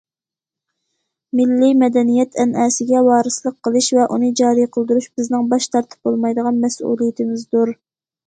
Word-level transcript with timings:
مىللىي 1.39 1.73
مەدەنىيەت 1.81 2.39
ئەنئەنىسىگە 2.43 3.03
ۋارىسلىق 3.09 3.57
قىلىش 3.67 3.89
ۋە 3.97 4.07
ئۇنى 4.15 4.31
جارى 4.41 4.65
قىلدۇرۇش 4.77 5.11
بىزنىڭ 5.21 5.45
باش 5.53 5.67
تارتىپ 5.75 6.09
بولمايدىغان 6.09 6.59
مەسئۇلىيىتىمىزدۇر. 6.67 7.77